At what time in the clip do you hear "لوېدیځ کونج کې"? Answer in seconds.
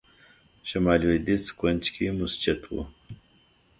1.01-2.05